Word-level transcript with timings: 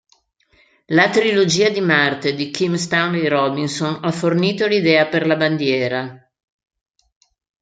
La 0.87 1.11
Trilogia 1.11 1.69
di 1.69 1.79
Marte 1.79 2.33
di 2.33 2.49
Kim 2.49 2.73
Stanley 2.73 3.27
Robinson 3.27 3.99
ha 4.01 4.09
fornito 4.11 4.65
l'idea 4.65 5.05
per 5.05 5.27
la 5.27 5.35
bandiera. 5.35 6.31